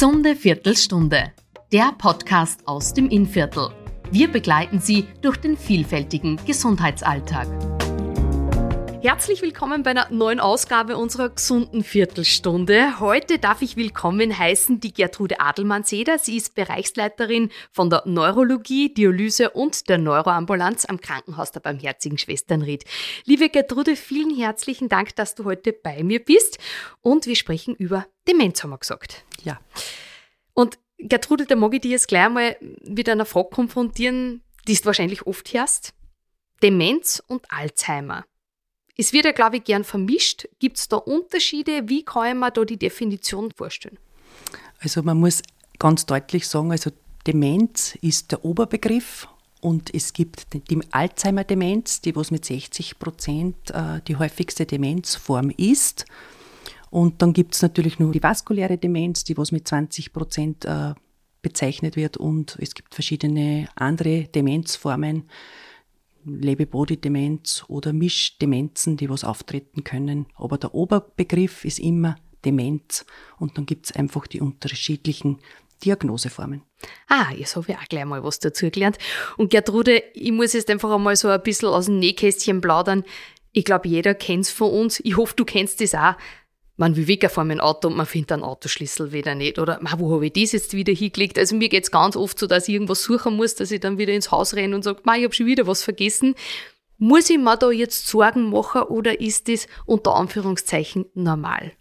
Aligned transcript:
Gesunde 0.00 0.34
Viertelstunde, 0.34 1.30
der 1.70 1.92
Podcast 1.98 2.66
aus 2.66 2.94
dem 2.94 3.10
Innviertel. 3.10 3.68
Wir 4.10 4.28
begleiten 4.28 4.80
Sie 4.80 5.06
durch 5.20 5.36
den 5.36 5.58
vielfältigen 5.58 6.40
Gesundheitsalltag. 6.46 7.46
Herzlich 9.02 9.42
willkommen 9.42 9.82
bei 9.82 9.90
einer 9.90 10.10
neuen 10.10 10.40
Ausgabe 10.40 10.96
unserer 10.96 11.28
gesunden 11.28 11.84
Viertelstunde. 11.84 12.98
Heute 12.98 13.38
darf 13.38 13.60
ich 13.60 13.76
willkommen 13.76 14.38
heißen 14.38 14.80
die 14.80 14.94
Gertrude 14.94 15.38
Adelmann-Seder. 15.38 16.18
Sie 16.18 16.38
ist 16.38 16.54
Bereichsleiterin 16.54 17.50
von 17.70 17.90
der 17.90 18.02
Neurologie, 18.06 18.94
Dialyse 18.94 19.50
und 19.50 19.90
der 19.90 19.98
Neuroambulanz 19.98 20.86
am 20.86 21.02
Krankenhaus 21.02 21.52
der 21.52 21.60
Barmherzigen 21.60 22.16
Schwesternried. 22.16 22.86
Liebe 23.26 23.50
Gertrude, 23.50 23.96
vielen 23.96 24.34
herzlichen 24.34 24.88
Dank, 24.88 25.14
dass 25.16 25.34
du 25.34 25.44
heute 25.44 25.74
bei 25.74 26.02
mir 26.02 26.24
bist. 26.24 26.58
Und 27.02 27.26
wir 27.26 27.36
sprechen 27.36 27.74
über 27.74 28.06
Demenz, 28.26 28.62
haben 28.62 28.70
wir 28.70 28.78
gesagt. 28.78 29.24
Ja. 29.44 29.60
Und 30.54 30.78
Gertrude, 30.98 31.46
da 31.46 31.56
mag 31.56 31.74
ich 31.74 31.80
dich 31.80 31.90
jetzt 31.90 32.08
gleich 32.08 32.28
mal 32.28 32.56
mit 32.82 33.08
einer 33.08 33.24
Frage 33.24 33.48
konfrontieren, 33.50 34.42
die 34.68 34.74
du 34.74 34.84
wahrscheinlich 34.84 35.26
oft 35.26 35.52
hörst. 35.52 35.94
Demenz 36.62 37.22
und 37.26 37.50
Alzheimer. 37.50 38.24
Es 38.96 39.12
wird 39.14 39.24
ja, 39.24 39.32
glaube 39.32 39.56
ich, 39.56 39.64
gern 39.64 39.84
vermischt. 39.84 40.46
Gibt 40.58 40.76
es 40.76 40.88
da 40.88 40.96
Unterschiede? 40.96 41.88
Wie 41.88 42.04
kann 42.04 42.38
man 42.38 42.52
da 42.52 42.64
die 42.64 42.76
Definition 42.76 43.50
vorstellen? 43.50 43.98
Also 44.80 45.02
man 45.02 45.18
muss 45.18 45.42
ganz 45.78 46.04
deutlich 46.04 46.46
sagen, 46.46 46.70
also 46.70 46.90
Demenz 47.26 47.96
ist 48.02 48.32
der 48.32 48.44
Oberbegriff 48.44 49.26
und 49.60 49.94
es 49.94 50.12
gibt 50.12 50.46
die 50.52 50.80
Alzheimer-Demenz, 50.90 52.00
die 52.00 52.16
was 52.16 52.30
mit 52.30 52.44
60 52.44 52.98
Prozent 52.98 53.70
äh, 53.70 54.00
die 54.06 54.16
häufigste 54.16 54.66
Demenzform 54.66 55.50
ist. 55.56 56.06
Und 56.90 57.22
dann 57.22 57.32
gibt 57.32 57.54
es 57.54 57.62
natürlich 57.62 57.98
nur 57.98 58.12
die 58.12 58.22
vaskuläre 58.22 58.76
Demenz, 58.76 59.24
die 59.24 59.36
was 59.36 59.52
mit 59.52 59.66
20 59.66 60.12
Prozent 60.12 60.64
äh, 60.64 60.94
bezeichnet 61.42 61.96
wird. 61.96 62.16
Und 62.16 62.56
es 62.60 62.74
gibt 62.74 62.94
verschiedene 62.94 63.68
andere 63.76 64.24
Demenzformen, 64.24 65.30
Lewy-Body-Demenz 66.24 67.64
oder 67.68 67.92
Mischdemenzen, 67.92 68.96
die 68.96 69.08
was 69.08 69.24
auftreten 69.24 69.84
können. 69.84 70.26
Aber 70.34 70.58
der 70.58 70.74
Oberbegriff 70.74 71.64
ist 71.64 71.78
immer 71.78 72.16
Demenz 72.44 73.04
und 73.38 73.56
dann 73.56 73.66
gibt 73.66 73.86
es 73.86 73.92
einfach 73.96 74.26
die 74.26 74.40
unterschiedlichen 74.40 75.38
Diagnoseformen. 75.84 76.62
Ah, 77.08 77.32
jetzt 77.36 77.56
habe 77.56 77.66
ich 77.72 77.76
auch 77.76 77.88
gleich 77.88 78.04
mal 78.04 78.22
was 78.22 78.38
dazu 78.38 78.70
gelernt. 78.70 78.98
Und 79.36 79.50
Gertrude, 79.50 80.02
ich 80.14 80.32
muss 80.32 80.52
jetzt 80.52 80.70
einfach 80.70 80.90
einmal 80.90 81.16
so 81.16 81.28
ein 81.28 81.42
bisschen 81.42 81.68
aus 81.68 81.86
dem 81.86 81.98
Nähkästchen 81.98 82.60
plaudern. 82.60 83.04
Ich 83.52 83.64
glaube, 83.64 83.88
jeder 83.88 84.14
kennt 84.14 84.44
es 84.44 84.50
von 84.50 84.70
uns. 84.70 85.00
Ich 85.00 85.16
hoffe, 85.16 85.34
du 85.36 85.44
kennst 85.44 85.80
das 85.80 85.94
auch 85.94 86.14
man 86.80 86.96
will 86.96 87.06
weg 87.06 87.30
von 87.30 87.46
meinem 87.46 87.60
Auto 87.60 87.88
und 87.88 87.96
man 87.96 88.06
findet 88.06 88.32
einen 88.32 88.42
Autoschlüssel 88.42 89.12
wieder 89.12 89.34
nicht. 89.34 89.58
Oder 89.58 89.78
wo 89.98 90.14
habe 90.14 90.26
ich 90.26 90.32
das 90.32 90.52
jetzt 90.52 90.72
wieder 90.72 90.94
hingelegt? 90.94 91.38
Also 91.38 91.54
mir 91.54 91.68
geht 91.68 91.84
es 91.84 91.90
ganz 91.90 92.16
oft 92.16 92.38
so, 92.38 92.46
dass 92.46 92.68
ich 92.68 92.74
irgendwas 92.74 93.02
suchen 93.02 93.36
muss, 93.36 93.54
dass 93.54 93.70
ich 93.70 93.80
dann 93.80 93.98
wieder 93.98 94.14
ins 94.14 94.30
Haus 94.30 94.54
renne 94.54 94.74
und 94.74 94.82
sage, 94.82 95.02
ich 95.04 95.24
habe 95.24 95.34
schon 95.34 95.44
wieder 95.44 95.66
was 95.66 95.84
vergessen. 95.84 96.34
Muss 96.96 97.28
ich 97.28 97.38
mir 97.38 97.56
da 97.58 97.70
jetzt 97.70 98.08
Sorgen 98.08 98.50
machen 98.50 98.82
oder 98.84 99.20
ist 99.20 99.48
das 99.48 99.66
unter 99.84 100.16
Anführungszeichen 100.16 101.04
normal? 101.12 101.72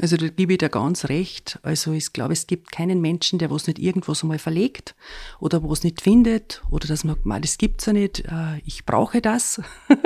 Also 0.00 0.16
da 0.16 0.26
gebe 0.28 0.52
ich 0.52 0.58
dir 0.58 0.68
ganz 0.68 1.08
recht. 1.08 1.60
Also 1.62 1.92
ich 1.92 2.12
glaube, 2.12 2.32
es 2.32 2.48
gibt 2.48 2.72
keinen 2.72 3.00
Menschen, 3.00 3.38
der 3.38 3.52
was 3.52 3.68
nicht 3.68 3.78
irgendwas 3.78 4.22
einmal 4.22 4.40
verlegt 4.40 4.96
oder 5.38 5.62
was 5.62 5.84
nicht 5.84 6.00
findet 6.00 6.62
oder 6.70 6.88
dass 6.88 7.04
man, 7.04 7.16
das 7.42 7.58
gibt's 7.58 7.86
ja 7.86 7.92
nicht, 7.92 8.24
äh, 8.24 8.58
ich 8.64 8.84
brauche 8.84 9.20
das. 9.20 9.62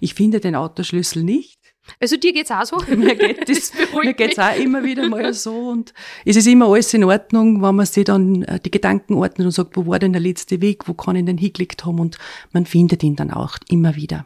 ich 0.00 0.12
finde 0.12 0.40
den 0.40 0.56
Autoschlüssel 0.56 1.22
nicht. 1.22 1.63
Also 2.00 2.16
dir 2.16 2.32
geht's 2.32 2.50
auch 2.50 2.64
so? 2.64 2.78
Mir 2.96 3.14
geht 3.14 3.48
es 3.48 3.72
mir 3.74 4.14
geht's 4.14 4.38
auch 4.38 4.56
immer 4.56 4.82
wieder 4.84 5.08
mal 5.08 5.32
so 5.34 5.68
und 5.68 5.92
es 6.24 6.36
ist 6.36 6.46
immer 6.46 6.66
alles 6.68 6.94
in 6.94 7.04
Ordnung, 7.04 7.62
wenn 7.62 7.74
man 7.74 7.86
sich 7.86 8.04
dann 8.04 8.42
äh, 8.42 8.58
die 8.60 8.70
Gedanken 8.70 9.14
ordnet 9.14 9.44
und 9.46 9.52
sagt, 9.52 9.76
wo 9.76 9.86
war 9.86 9.98
denn 9.98 10.12
der 10.12 10.22
letzte 10.22 10.60
Weg, 10.60 10.88
wo 10.88 10.94
kann 10.94 11.16
ich 11.16 11.24
denn 11.24 11.38
hingelegt 11.38 11.84
haben 11.84 12.00
und 12.00 12.18
man 12.52 12.66
findet 12.66 13.02
ihn 13.02 13.16
dann 13.16 13.30
auch 13.30 13.56
immer 13.68 13.96
wieder. 13.96 14.24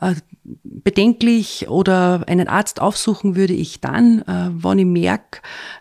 Äh, 0.00 0.14
bedenklich 0.62 1.68
oder 1.68 2.22
einen 2.28 2.48
Arzt 2.48 2.80
aufsuchen 2.80 3.34
würde 3.34 3.54
ich 3.54 3.80
dann, 3.80 4.20
äh, 4.22 4.50
wenn 4.52 4.78
ich 4.78 4.84
merke, 4.84 5.40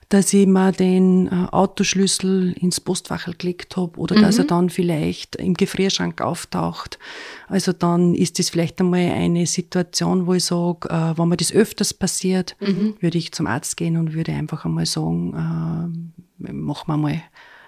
dass 0.10 0.34
ich 0.34 0.48
mir 0.48 0.72
den 0.72 1.28
äh, 1.28 1.48
Autoschlüssel 1.52 2.54
ins 2.54 2.80
Postfach 2.80 3.26
gelegt 3.38 3.78
habe 3.78 4.00
oder 4.00 4.16
mhm. 4.18 4.22
dass 4.22 4.38
er 4.40 4.46
dann 4.46 4.70
vielleicht 4.70 5.36
im 5.36 5.54
Gefrierschrank 5.54 6.22
auftaucht. 6.22 6.98
Also 7.48 7.74
dann 7.74 8.16
ist 8.16 8.40
das 8.40 8.50
vielleicht 8.50 8.80
einmal 8.80 9.12
eine 9.12 9.46
Situation, 9.46 10.26
wo 10.26 10.34
ich 10.34 10.46
sage, 10.46 10.90
wenn 10.90 11.28
mir 11.30 11.38
das 11.38 11.52
öfters 11.52 11.94
passiert, 11.94 12.56
mhm. 12.60 12.96
würde 13.00 13.18
ich 13.18 13.34
zum 13.34 13.46
Arzt 13.46 13.78
gehen 13.78 13.98
und 13.98 14.14
würde 14.14 14.32
einfach 14.32 14.66
einmal 14.66 14.86
sagen, 14.86 16.14
machen 16.38 16.88
wir 16.88 16.98
mal 16.98 17.22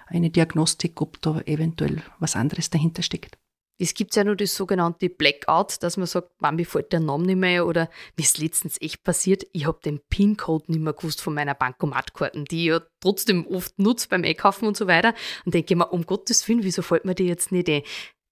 eine 0.08 0.30
Diagnostik, 0.30 1.00
ob 1.02 1.22
da 1.22 1.42
eventuell 1.42 2.02
was 2.20 2.36
anderes 2.36 2.70
dahinter 2.70 3.04
steckt. 3.04 3.38
Es 3.80 3.94
gibt 3.94 4.16
ja 4.16 4.24
nur 4.24 4.36
das 4.36 4.56
sogenannte 4.56 5.10
Blackout, 5.10 5.82
dass 5.82 5.98
man 5.98 6.08
sagt, 6.08 6.42
man, 6.42 6.56
mir 6.56 6.66
fällt 6.66 6.92
der 6.92 7.00
Name 7.00 7.26
nicht 7.26 7.36
mehr 7.38 7.68
oder 7.68 7.90
mir 8.18 8.24
ist 8.24 8.40
letztens 8.40 8.82
echt 8.82 9.04
passiert, 9.04 9.46
ich 9.54 9.68
habe 9.68 9.80
den 9.84 10.00
PIN-Code 10.10 10.66
nicht 10.68 10.82
mehr 10.82 10.94
gewusst 10.94 11.22
von 11.22 11.34
meiner 11.34 11.54
Bankomatkarten, 11.54 12.46
die 12.46 12.66
ich 12.66 12.70
ja 12.70 12.82
trotzdem 13.02 13.46
oft 13.48 13.78
nutze 13.78 14.08
beim 14.10 14.24
Einkaufen 14.24 14.68
und 14.68 14.76
so 14.76 14.88
weiter. 14.88 15.14
Und 15.46 15.54
denke 15.54 15.74
ich 15.74 15.78
mir, 15.78 15.92
um 15.92 16.06
Gottes 16.06 16.48
Willen, 16.48 16.64
wieso 16.64 16.82
fällt 16.82 17.06
mir 17.06 17.16
die 17.16 17.28
jetzt 17.28 17.52
nicht 17.52 17.70
ein? 17.70 17.84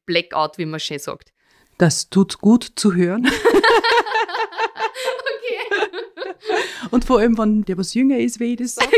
Blackout, 0.06 0.58
wie 0.58 0.66
man 0.66 0.80
schön 0.80 1.00
sagt. 1.00 1.32
Das 1.78 2.10
tut 2.10 2.40
gut 2.40 2.72
zu 2.76 2.94
hören. 2.94 3.30
Und 6.92 7.06
vor 7.06 7.20
allem, 7.20 7.38
wenn 7.38 7.64
der 7.64 7.78
was 7.78 7.94
jünger 7.94 8.18
ist, 8.18 8.40
wie 8.40 8.54
ich 8.54 8.58
das 8.58 8.76
sage. 8.76 8.92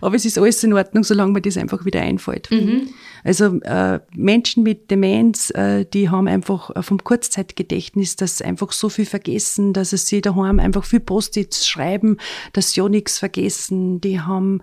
Aber 0.00 0.16
es 0.16 0.24
ist 0.24 0.38
alles 0.38 0.62
in 0.64 0.72
Ordnung, 0.72 1.04
solange 1.04 1.32
mir 1.32 1.40
das 1.40 1.56
einfach 1.56 1.84
wieder 1.84 2.00
einfällt. 2.00 2.50
Mhm. 2.50 2.90
Also 3.24 3.58
äh, 3.62 4.00
Menschen 4.14 4.62
mit 4.62 4.90
Demenz, 4.90 5.50
äh, 5.50 5.86
die 5.86 6.10
haben 6.10 6.28
einfach 6.28 6.70
äh, 6.76 6.82
vom 6.82 7.02
Kurzzeitgedächtnis, 7.02 8.16
dass 8.16 8.38
sie 8.38 8.44
einfach 8.44 8.72
so 8.72 8.90
viel 8.90 9.06
vergessen, 9.06 9.72
dass 9.72 9.90
sie 9.90 10.20
daheim 10.20 10.60
einfach 10.60 10.84
viel 10.84 11.00
Post-its 11.00 11.66
schreiben, 11.66 12.18
dass 12.52 12.72
sie 12.72 12.80
ja 12.80 12.88
nichts 12.88 13.18
vergessen. 13.18 14.00
Die 14.02 14.20
haben 14.20 14.60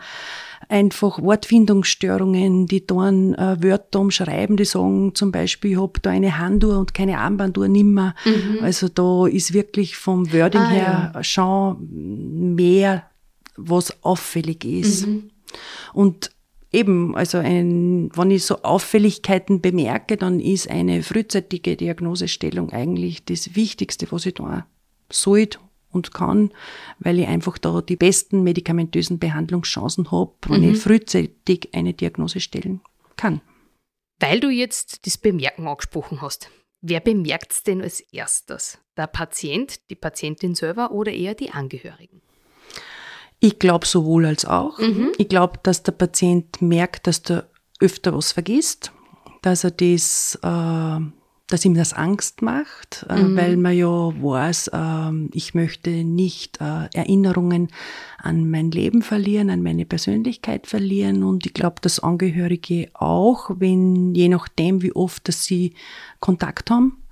einfach 0.69 1.21
Wortfindungsstörungen, 1.21 2.67
die 2.67 2.85
dann 2.85 3.33
äh, 3.33 3.61
Wörter 3.61 3.99
umschreiben, 3.99 4.57
die 4.57 4.65
sagen 4.65 5.15
zum 5.15 5.31
Beispiel, 5.31 5.71
ich 5.71 5.77
habe 5.77 5.99
da 6.01 6.11
eine 6.11 6.37
Handuhr 6.37 6.77
und 6.77 6.93
keine 6.93 7.17
Armbanduhr 7.17 7.67
nimmer. 7.67 8.15
Mhm. 8.25 8.63
Also 8.63 8.87
da 8.87 9.27
ist 9.27 9.53
wirklich 9.53 9.97
vom 9.97 10.31
Wording 10.31 10.60
ah, 10.61 10.69
her 10.69 11.11
ja. 11.13 11.23
schon 11.23 12.55
mehr, 12.55 13.09
was 13.55 14.03
auffällig 14.03 14.65
ist. 14.65 15.07
Mhm. 15.07 15.31
Und 15.93 16.31
eben, 16.71 17.15
also 17.15 17.37
ein, 17.37 18.09
wenn 18.15 18.31
ich 18.31 18.45
so 18.45 18.61
Auffälligkeiten 18.63 19.61
bemerke, 19.61 20.17
dann 20.17 20.39
ist 20.39 20.69
eine 20.69 21.03
frühzeitige 21.03 21.75
Diagnosestellung 21.75 22.71
eigentlich 22.71 23.25
das 23.25 23.55
Wichtigste, 23.55 24.11
was 24.11 24.25
ich 24.25 24.35
da 24.35 24.65
sollte 25.11 25.59
und 25.91 26.13
kann, 26.13 26.51
weil 26.99 27.19
ich 27.19 27.27
einfach 27.27 27.57
da 27.57 27.81
die 27.81 27.97
besten 27.97 28.43
medikamentösen 28.43 29.19
Behandlungschancen 29.19 30.11
habe, 30.11 30.31
wenn 30.47 30.61
mhm. 30.61 30.73
ich 30.73 30.79
frühzeitig 30.79 31.69
eine 31.73 31.93
Diagnose 31.93 32.39
stellen 32.39 32.81
kann. 33.17 33.41
Weil 34.19 34.39
du 34.39 34.49
jetzt 34.49 35.05
das 35.05 35.17
Bemerken 35.17 35.67
angesprochen 35.67 36.21
hast, 36.21 36.49
wer 36.81 36.99
bemerkt 36.99 37.51
es 37.51 37.63
denn 37.63 37.81
als 37.81 37.99
erstes? 37.99 38.79
Der 38.97 39.07
Patient, 39.07 39.89
die 39.89 39.95
Patientin 39.95 40.55
selber 40.55 40.91
oder 40.91 41.11
eher 41.11 41.35
die 41.35 41.51
Angehörigen? 41.51 42.21
Ich 43.39 43.57
glaube 43.57 43.85
sowohl 43.85 44.25
als 44.25 44.45
auch. 44.45 44.77
Mhm. 44.77 45.13
Ich 45.17 45.29
glaube, 45.29 45.59
dass 45.63 45.83
der 45.83 45.93
Patient 45.93 46.61
merkt, 46.61 47.07
dass 47.07 47.23
der 47.23 47.47
öfter 47.79 48.13
was 48.15 48.31
vergisst, 48.31 48.91
dass 49.41 49.63
er 49.63 49.71
das 49.71 50.37
äh, 50.43 50.99
dass 51.51 51.65
ihm 51.65 51.75
das 51.75 51.93
Angst 51.93 52.41
macht, 52.41 53.05
äh, 53.09 53.15
mhm. 53.21 53.35
weil 53.35 53.57
man 53.57 53.75
ja 53.75 53.87
weiß, 53.87 54.71
ähm, 54.73 55.29
ich 55.33 55.53
möchte 55.53 55.89
nicht 55.89 56.61
äh, 56.61 56.87
Erinnerungen 56.93 57.67
an 58.17 58.49
mein 58.49 58.71
Leben 58.71 59.01
verlieren, 59.01 59.49
an 59.49 59.61
meine 59.61 59.85
Persönlichkeit 59.85 60.65
verlieren. 60.65 61.23
Und 61.23 61.45
ich 61.45 61.53
glaube, 61.53 61.75
dass 61.81 61.99
Angehörige 61.99 62.89
auch, 62.93 63.51
wenn 63.55 64.15
je 64.15 64.29
nachdem, 64.29 64.81
wie 64.81 64.93
oft 64.93 65.27
dass 65.27 65.43
sie 65.43 65.73
Kontakt 66.19 66.71
haben, 66.71 67.03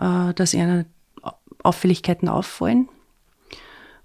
äh, 0.00 0.32
dass 0.34 0.54
ihnen 0.54 0.86
Auffälligkeiten 1.62 2.28
auffallen. 2.28 2.88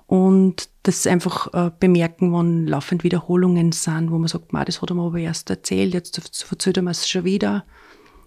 Und 0.07 0.69
das 0.83 1.07
einfach 1.07 1.71
bemerken, 1.79 2.31
wann 2.31 2.67
laufend 2.67 3.03
Wiederholungen 3.03 3.71
sind, 3.71 4.11
wo 4.11 4.19
man 4.19 4.27
sagt, 4.27 4.53
das 4.53 4.79
hat 4.79 4.91
er 4.91 4.95
mir 4.95 5.01
aber 5.01 5.17
erst 5.17 5.49
erzählt, 5.49 5.95
jetzt 5.95 6.43
er 6.77 6.83
mir 6.83 6.91
es 6.91 7.09
schon 7.09 7.23
wieder 7.23 7.65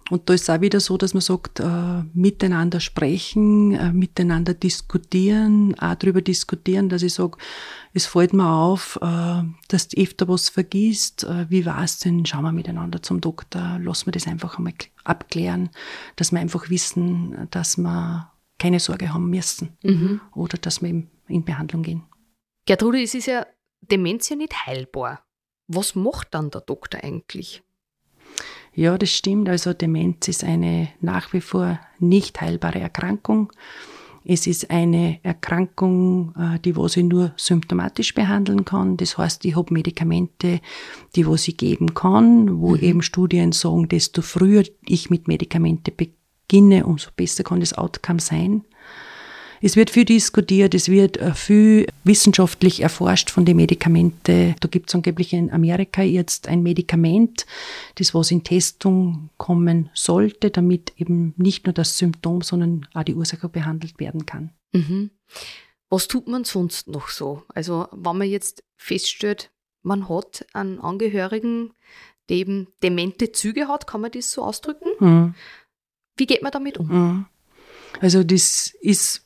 und 0.09 0.27
da 0.27 0.33
ist 0.33 0.43
es 0.43 0.49
auch 0.49 0.61
wieder 0.61 0.79
so, 0.79 0.97
dass 0.97 1.13
man 1.13 1.21
sagt, 1.21 1.59
äh, 1.59 2.03
miteinander 2.13 2.79
sprechen, 2.79 3.73
äh, 3.73 3.91
miteinander 3.91 4.53
diskutieren, 4.53 5.77
auch 5.79 5.95
darüber 5.95 6.21
diskutieren, 6.21 6.89
dass 6.89 7.03
ich 7.03 7.13
sage, 7.13 7.37
es 7.93 8.05
fällt 8.05 8.33
mir 8.33 8.49
auf, 8.49 8.97
äh, 9.01 9.43
dass 9.67 9.87
du 9.87 10.01
öfter 10.01 10.27
was 10.27 10.49
vergisst. 10.49 11.23
Äh, 11.23 11.49
wie 11.49 11.65
war 11.65 11.83
es 11.83 11.99
denn? 11.99 12.25
Schauen 12.25 12.43
wir 12.43 12.51
miteinander 12.51 13.01
zum 13.01 13.21
Doktor, 13.21 13.79
lassen 13.79 14.07
wir 14.07 14.13
das 14.13 14.27
einfach 14.27 14.57
einmal 14.57 14.73
abklären, 15.03 15.69
dass 16.15 16.31
wir 16.31 16.39
einfach 16.39 16.69
wissen, 16.69 17.47
dass 17.51 17.77
wir 17.77 18.31
keine 18.57 18.79
Sorge 18.79 19.13
haben 19.13 19.29
müssen 19.29 19.77
mhm. 19.83 20.21
oder 20.33 20.57
dass 20.57 20.81
wir 20.81 20.89
in 21.27 21.45
Behandlung 21.45 21.83
gehen. 21.83 22.03
Gertrude, 22.65 23.01
es 23.01 23.15
ist 23.15 23.27
ja 23.27 23.45
Demenz 23.81 24.29
ja 24.29 24.35
nicht 24.35 24.65
heilbar. 24.65 25.23
Was 25.67 25.95
macht 25.95 26.33
dann 26.33 26.49
der 26.49 26.61
Doktor 26.61 27.03
eigentlich? 27.03 27.63
Ja, 28.79 28.97
das 28.97 29.11
stimmt. 29.11 29.49
Also 29.49 29.73
Demenz 29.73 30.29
ist 30.29 30.41
eine 30.41 30.87
nach 31.01 31.33
wie 31.33 31.41
vor 31.41 31.81
nicht 31.99 32.39
heilbare 32.39 32.79
Erkrankung. 32.79 33.51
Es 34.23 34.47
ist 34.47 34.71
eine 34.71 35.19
Erkrankung, 35.21 36.33
äh, 36.39 36.59
die 36.59 36.77
was 36.77 36.95
ich 36.95 37.03
nur 37.03 37.33
symptomatisch 37.35 38.13
behandeln 38.13 38.63
kann. 38.63 38.95
Das 38.95 39.17
heißt, 39.17 39.43
ich 39.43 39.57
habe 39.57 39.73
Medikamente, 39.73 40.61
die 41.17 41.27
was 41.27 41.49
ich 41.49 41.57
geben 41.57 41.93
kann, 41.93 42.61
wo 42.61 42.69
mhm. 42.69 42.81
eben 42.81 43.01
Studien 43.01 43.51
sagen, 43.51 43.89
desto 43.89 44.21
früher 44.21 44.63
ich 44.87 45.09
mit 45.09 45.27
Medikamente 45.27 45.91
beginne, 45.91 46.85
umso 46.85 47.09
besser 47.13 47.43
kann 47.43 47.59
das 47.59 47.77
Outcome 47.77 48.21
sein. 48.21 48.63
Es 49.61 49.75
wird 49.75 49.89
viel 49.89 50.05
diskutiert, 50.05 50.73
es 50.73 50.89
wird 50.89 51.17
äh, 51.17 51.33
viel 51.33 51.87
wissenschaftlich 52.03 52.81
erforscht 52.81 53.29
von 53.29 53.45
den 53.45 53.57
Medikamenten. 53.57 54.55
Da 54.59 54.67
gibt 54.67 54.89
es 54.89 54.95
angeblich 54.95 55.33
in 55.33 55.51
Amerika 55.51 56.01
jetzt 56.01 56.47
ein 56.47 56.63
Medikament, 56.63 57.45
das 57.95 58.13
was 58.13 58.31
in 58.31 58.43
Testung 58.43 59.29
kommen 59.37 59.89
sollte, 59.93 60.49
damit 60.49 60.93
eben 60.97 61.33
nicht 61.37 61.65
nur 61.65 61.73
das 61.73 61.97
Symptom, 61.97 62.41
sondern 62.41 62.87
auch 62.93 63.03
die 63.03 63.15
Ursache 63.15 63.49
behandelt 63.49 63.99
werden 63.99 64.25
kann. 64.25 64.51
Mhm. 64.71 65.11
Was 65.89 66.07
tut 66.07 66.27
man 66.27 66.43
sonst 66.43 66.87
noch 66.87 67.09
so? 67.09 67.43
Also 67.49 67.87
wenn 67.91 68.17
man 68.17 68.29
jetzt 68.29 68.63
feststellt, 68.77 69.51
man 69.81 70.07
hat 70.07 70.45
einen 70.53 70.79
Angehörigen, 70.79 71.73
der 72.29 72.37
eben 72.37 72.67
demente 72.83 73.31
Züge 73.31 73.67
hat, 73.67 73.87
kann 73.87 74.01
man 74.01 74.11
das 74.11 74.31
so 74.31 74.43
ausdrücken? 74.43 74.89
Mhm. 74.99 75.35
Wie 76.15 76.27
geht 76.27 76.43
man 76.43 76.51
damit 76.51 76.77
um? 76.77 76.87
Mhm. 76.87 77.25
Also 78.01 78.23
das 78.23 78.75
ist 78.81 79.25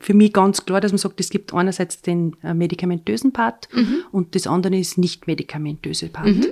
für 0.00 0.14
mich 0.14 0.32
ganz 0.32 0.64
klar, 0.64 0.80
dass 0.80 0.92
man 0.92 0.98
sagt, 0.98 1.20
es 1.20 1.30
gibt 1.30 1.52
einerseits 1.54 2.02
den 2.02 2.36
äh, 2.42 2.54
medikamentösen 2.54 3.32
Part 3.32 3.68
mhm. 3.72 4.04
und 4.12 4.34
das 4.34 4.46
andere 4.46 4.76
ist 4.76 4.98
nicht 4.98 5.26
medikamentöse 5.26 6.08
Part. 6.08 6.26
Mhm. 6.26 6.46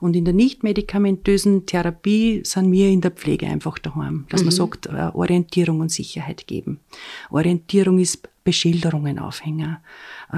Und 0.00 0.16
in 0.16 0.24
der 0.24 0.34
nicht 0.34 0.62
medikamentösen 0.62 1.66
Therapie 1.66 2.42
sind 2.44 2.70
wir 2.72 2.88
in 2.88 3.00
der 3.00 3.10
Pflege 3.10 3.46
einfach 3.46 3.78
daheim, 3.78 4.26
dass 4.28 4.40
mhm. 4.40 4.46
man 4.46 4.54
sagt, 4.54 4.86
äh, 4.86 5.10
Orientierung 5.14 5.80
und 5.80 5.90
Sicherheit 5.90 6.46
geben. 6.46 6.80
Orientierung 7.30 7.98
ist 7.98 8.28
Beschilderungen 8.44 9.18
aufhängen, 9.18 9.78
äh, 10.30 10.36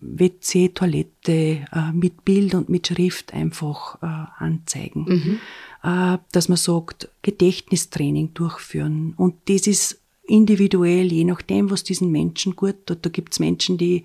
WC, 0.00 0.68
Toilette 0.68 1.64
mit 1.94 2.22
Bild 2.26 2.54
und 2.54 2.68
mit 2.68 2.88
Schrift 2.88 3.32
einfach 3.32 4.02
anzeigen. 4.38 5.06
Mhm. 5.82 6.20
Dass 6.32 6.50
man 6.50 6.58
sagt, 6.58 7.08
Gedächtnistraining 7.22 8.34
durchführen. 8.34 9.14
Und 9.16 9.36
das 9.46 9.66
ist 9.66 9.97
individuell, 10.28 11.12
je 11.12 11.24
nachdem, 11.24 11.70
was 11.70 11.82
diesen 11.82 12.10
Menschen 12.10 12.54
gut 12.54 12.86
tut. 12.86 12.98
Da 13.04 13.10
gibt's 13.10 13.38
Menschen, 13.38 13.78
die 13.78 14.04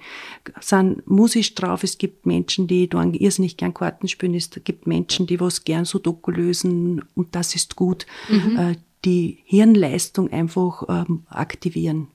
sind 0.60 1.08
musisch 1.10 1.54
drauf, 1.56 1.84
es 1.84 1.98
gibt 1.98 2.26
Menschen, 2.26 2.68
die 2.68 2.88
da 2.88 3.04
irrsinnig 3.04 3.58
gern 3.58 3.74
Karten 3.74 4.08
spielen, 4.08 4.34
es 4.34 4.50
gibt 4.64 4.88
Menschen, 4.88 5.28
die 5.28 5.40
was 5.40 5.64
gern 5.64 5.86
so 5.86 6.00
Doku 6.00 6.32
lösen 6.32 7.04
und 7.16 7.36
das 7.36 7.56
ist 7.56 7.76
gut. 7.76 8.06
Mhm. 8.30 8.58
Äh, 8.58 8.76
die 9.06 9.40
Hirnleistung 9.44 10.32
einfach 10.32 10.84
ähm, 10.88 11.24
aktivieren. 11.28 12.08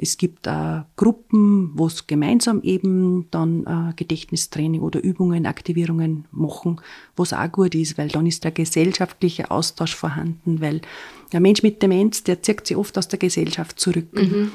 Es 0.00 0.16
gibt 0.16 0.46
äh, 0.46 0.82
Gruppen, 0.96 1.72
wo 1.74 1.86
es 1.86 2.06
gemeinsam 2.06 2.62
eben 2.62 3.26
dann 3.32 3.66
äh, 3.66 3.92
Gedächtnistraining 3.96 4.80
oder 4.80 5.02
Übungen, 5.02 5.44
Aktivierungen 5.44 6.26
machen, 6.30 6.80
wo 7.16 7.24
es 7.24 7.32
auch 7.32 7.50
gut 7.50 7.74
ist, 7.74 7.98
weil 7.98 8.08
dann 8.08 8.24
ist 8.24 8.44
der 8.44 8.52
gesellschaftliche 8.52 9.50
Austausch 9.50 9.96
vorhanden, 9.96 10.60
weil 10.60 10.80
der 11.32 11.40
Mensch 11.40 11.64
mit 11.64 11.82
Demenz, 11.82 12.22
der 12.22 12.42
zieht 12.42 12.66
sich 12.66 12.76
oft 12.76 12.96
aus 12.96 13.08
der 13.08 13.18
Gesellschaft 13.18 13.80
zurück. 13.80 14.12
Mhm. 14.12 14.52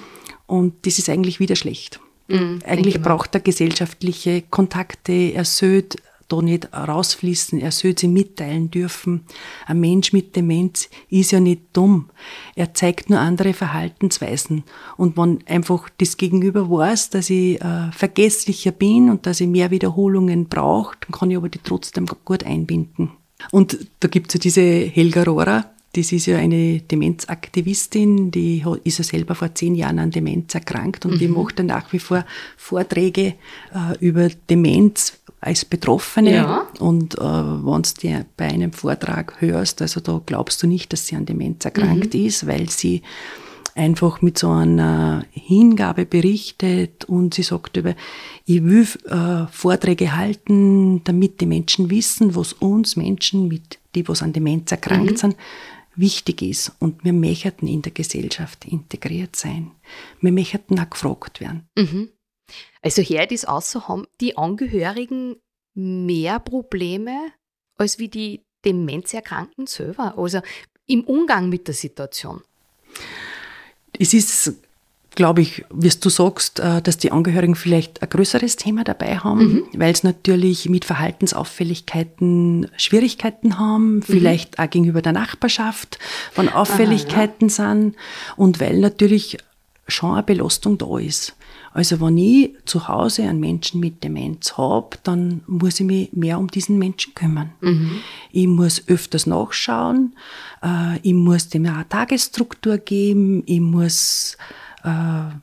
Und 0.47 0.85
das 0.85 0.97
ist 0.97 1.09
eigentlich 1.09 1.41
wieder 1.41 1.57
schlecht. 1.57 1.99
Mhm, 2.29 2.59
eigentlich 2.65 3.01
braucht 3.01 3.35
er 3.35 3.41
gesellschaftliche 3.41 4.43
Kontakte, 4.43 5.11
er 5.11 5.43
sollte 5.43 5.97
da 6.35 6.41
nicht 6.41 6.73
rausfließen, 6.73 7.59
er 7.59 7.71
soll 7.71 7.97
sie 7.97 8.07
mitteilen 8.07 8.71
dürfen. 8.71 9.21
Ein 9.65 9.79
Mensch 9.79 10.13
mit 10.13 10.35
Demenz 10.35 10.89
ist 11.09 11.31
ja 11.31 11.39
nicht 11.39 11.61
dumm. 11.73 12.09
Er 12.55 12.73
zeigt 12.73 13.09
nur 13.09 13.19
andere 13.19 13.53
Verhaltensweisen. 13.53 14.63
Und 14.97 15.17
wenn 15.17 15.39
einfach 15.47 15.89
das 15.97 16.17
Gegenüber 16.17 16.69
weiß, 16.69 17.11
dass 17.11 17.29
ich 17.29 17.61
äh, 17.61 17.91
vergesslicher 17.91 18.71
bin 18.71 19.09
und 19.09 19.25
dass 19.25 19.41
ich 19.41 19.47
mehr 19.47 19.71
Wiederholungen 19.71 20.47
brauche, 20.47 20.95
dann 21.01 21.11
kann 21.11 21.31
ich 21.31 21.37
aber 21.37 21.49
die 21.49 21.59
trotzdem 21.63 22.05
gut 22.25 22.43
einbinden. 22.43 23.11
Und 23.51 23.77
da 23.99 24.07
gibt's 24.07 24.33
ja 24.33 24.39
diese 24.39 24.61
Helga 24.61 25.23
Rohrer, 25.23 25.65
das 25.95 26.11
ist 26.11 26.25
ja 26.25 26.37
eine 26.37 26.79
Demenzaktivistin, 26.79 28.31
die 28.31 28.63
ist 28.83 28.97
ja 28.97 29.03
selber 29.03 29.35
vor 29.35 29.53
zehn 29.53 29.75
Jahren 29.75 29.99
an 29.99 30.09
Demenz 30.09 30.55
erkrankt 30.55 31.05
und 31.05 31.13
mhm. 31.13 31.19
die 31.19 31.27
macht 31.27 31.59
dann 31.59 31.67
nach 31.67 31.93
wie 31.93 31.99
vor 31.99 32.25
Vorträge 32.57 33.35
äh, 33.73 33.97
über 33.99 34.29
Demenz 34.49 35.19
als 35.43 35.65
Betroffene. 35.65 36.33
Ja. 36.33 36.67
Und 36.79 37.15
äh, 37.15 37.21
wenn 37.21 37.81
du 37.81 38.25
bei 38.37 38.45
einem 38.45 38.71
Vortrag 38.71 39.41
hörst, 39.41 39.81
also 39.81 39.99
da 39.99 40.21
glaubst 40.25 40.63
du 40.63 40.67
nicht, 40.67 40.93
dass 40.93 41.07
sie 41.07 41.15
an 41.15 41.25
Demenz 41.25 41.65
erkrankt 41.65 42.13
mhm. 42.13 42.25
ist, 42.25 42.47
weil 42.47 42.69
sie 42.69 43.01
einfach 43.75 44.21
mit 44.21 44.37
so 44.37 44.49
einer 44.49 45.25
Hingabe 45.31 46.05
berichtet 46.05 47.05
und 47.05 47.33
sie 47.33 47.43
sagt 47.43 47.75
über, 47.75 47.95
ich 48.45 48.63
will 48.63 48.87
äh, 49.05 49.47
Vorträge 49.51 50.15
halten, 50.15 51.03
damit 51.03 51.41
die 51.41 51.47
Menschen 51.47 51.89
wissen, 51.89 52.35
was 52.35 52.53
uns 52.53 52.95
Menschen 52.95 53.47
mit, 53.47 53.79
die 53.95 54.07
was 54.07 54.21
an 54.21 54.33
Demenz 54.33 54.71
erkrankt 54.71 55.13
mhm. 55.13 55.17
sind, 55.17 55.35
wichtig 55.95 56.41
ist. 56.41 56.71
Und 56.79 57.03
wir 57.03 57.13
möchten 57.13 57.67
in 57.67 57.81
der 57.81 57.91
Gesellschaft 57.91 58.65
integriert 58.65 59.35
sein. 59.35 59.71
Wir 60.21 60.31
möchten 60.31 60.79
auch 60.79 60.89
gefragt 60.89 61.41
werden. 61.41 61.67
Mhm. 61.77 62.09
Also 62.83 63.01
her 63.01 63.25
das 63.25 63.45
außer 63.45 63.87
haben 63.87 64.05
die 64.21 64.37
Angehörigen 64.37 65.37
mehr 65.73 66.39
Probleme 66.39 67.17
als 67.77 67.97
wie 67.97 68.09
die 68.09 68.41
Demenzerkrankten 68.65 69.65
selber, 69.65 70.17
also 70.17 70.41
im 70.85 71.03
Umgang 71.05 71.49
mit 71.49 71.67
der 71.67 71.73
Situation. 71.73 72.41
Es 73.97 74.13
ist 74.13 74.53
glaube 75.15 75.41
ich, 75.41 75.63
wie 75.71 75.89
du 75.89 76.09
sagst, 76.09 76.59
äh, 76.59 76.81
dass 76.81 76.97
die 76.97 77.11
Angehörigen 77.11 77.55
vielleicht 77.55 78.01
ein 78.01 78.09
größeres 78.09 78.55
Thema 78.55 78.83
dabei 78.83 79.17
haben, 79.17 79.53
mhm. 79.53 79.65
weil 79.73 79.93
es 79.93 80.03
natürlich 80.03 80.69
mit 80.69 80.85
Verhaltensauffälligkeiten 80.85 82.69
Schwierigkeiten 82.77 83.59
haben, 83.59 83.95
mhm. 83.95 84.01
vielleicht 84.01 84.59
auch 84.59 84.69
gegenüber 84.69 85.01
der 85.01 85.13
Nachbarschaft, 85.13 85.99
wenn 86.35 86.49
Auffälligkeiten 86.49 87.49
Aha, 87.49 87.63
ja. 87.63 87.73
sind 87.73 87.95
und 88.37 88.59
weil 88.59 88.79
natürlich 88.79 89.37
schon 89.87 90.13
eine 90.13 90.23
Belastung 90.23 90.77
da 90.77 90.97
ist. 90.97 91.35
Also 91.73 91.99
wenn 91.99 92.17
ich 92.17 92.51
zu 92.65 92.87
Hause 92.87 93.23
einen 93.23 93.39
Menschen 93.39 93.79
mit 93.79 94.03
Demenz 94.03 94.57
habe, 94.57 94.97
dann 95.03 95.41
muss 95.47 95.79
ich 95.79 95.85
mich 95.85 96.13
mehr 96.13 96.37
um 96.37 96.47
diesen 96.47 96.77
Menschen 96.77 97.15
kümmern. 97.15 97.51
Mhm. 97.61 97.99
Ich 98.31 98.47
muss 98.47 98.87
öfters 98.87 99.25
nachschauen, 99.25 100.15
äh, 100.61 100.99
ich 101.01 101.15
muss 101.15 101.49
dem 101.49 101.65
eine 101.65 101.89
Tagesstruktur 101.89 102.77
geben, 102.77 103.41
ich 103.47 103.59
muss 103.59 104.37
äh, 104.83 105.33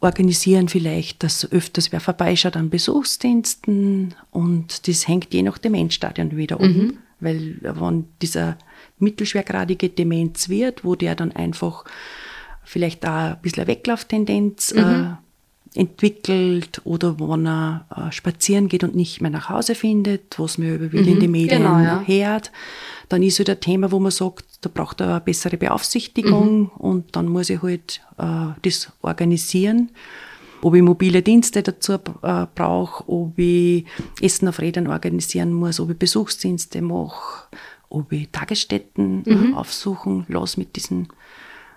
organisieren 0.00 0.68
vielleicht, 0.68 1.22
dass 1.22 1.50
öfters 1.50 1.92
wer 1.92 2.00
vorbeischaut 2.00 2.56
an 2.56 2.70
Besuchsdiensten 2.70 4.14
und 4.30 4.88
das 4.88 5.06
hängt 5.06 5.34
je 5.34 5.42
nach 5.42 5.58
Demenzstadion 5.58 6.36
wieder 6.36 6.60
um. 6.60 6.68
Mhm. 6.68 6.98
Weil 7.20 7.58
wenn 7.60 8.06
dieser 8.22 8.56
mittelschwergradige 8.98 9.88
Demenz 9.90 10.48
wird, 10.48 10.84
wo 10.84 10.94
der 10.94 11.14
dann 11.14 11.32
einfach 11.32 11.84
vielleicht 12.64 13.06
auch 13.06 13.10
ein 13.10 13.38
bisschen 13.42 13.62
eine 13.62 13.68
Weglauftendenz 13.68 14.72
äh, 14.72 14.82
mhm. 14.82 15.18
Entwickelt 15.74 16.80
oder 16.84 17.18
wenn 17.18 17.46
er 17.46 17.86
äh, 17.94 18.12
spazieren 18.12 18.68
geht 18.68 18.84
und 18.84 18.94
nicht 18.94 19.20
mehr 19.20 19.30
nach 19.30 19.48
Hause 19.48 19.74
findet, 19.74 20.38
was 20.38 20.56
mir 20.56 20.76
über 20.76 21.00
mhm. 21.00 21.08
in 21.08 21.20
den 21.20 21.30
Medien 21.30 21.62
genau, 21.62 21.78
ja. 21.78 22.02
hört, 22.06 22.52
dann 23.08 23.22
ist 23.22 23.38
halt 23.38 23.50
ein 23.50 23.60
Thema, 23.60 23.90
wo 23.90 23.98
man 23.98 24.12
sagt, 24.12 24.44
da 24.60 24.70
braucht 24.72 25.00
er 25.00 25.08
eine 25.08 25.20
bessere 25.20 25.56
Beaufsichtigung 25.56 26.58
mhm. 26.58 26.68
und 26.78 27.16
dann 27.16 27.28
muss 27.28 27.50
ich 27.50 27.60
halt 27.62 28.00
äh, 28.18 28.52
das 28.62 28.92
organisieren. 29.02 29.90
Ob 30.62 30.74
ich 30.74 30.82
mobile 30.82 31.20
Dienste 31.20 31.62
dazu 31.62 31.94
äh, 32.22 32.46
brauche, 32.54 33.08
ob 33.08 33.38
ich 33.38 33.84
Essen 34.20 34.48
auf 34.48 34.60
Rädern 34.60 34.86
organisieren 34.86 35.52
muss, 35.52 35.80
ob 35.80 35.90
ich 35.90 35.98
Besuchsdienste 35.98 36.80
mache, 36.80 37.48
ob 37.90 38.12
ich 38.12 38.28
Tagesstätten 38.30 39.24
äh, 39.26 39.34
mhm. 39.34 39.54
aufsuchen 39.54 40.24
lasse 40.28 40.58
mit 40.58 40.76
diesen 40.76 41.08